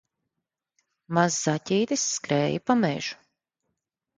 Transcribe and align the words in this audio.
Mazs 1.17 1.37
zaķītis 1.49 2.07
skrēja 2.15 2.65
pa 2.71 2.77
mežu 2.81 3.21